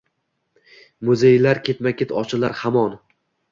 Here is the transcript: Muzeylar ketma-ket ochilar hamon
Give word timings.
Muzeylar 1.09 1.61
ketma-ket 1.69 2.17
ochilar 2.25 2.59
hamon 2.65 3.01